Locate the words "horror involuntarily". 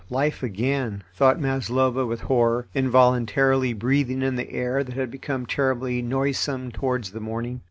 2.21-3.71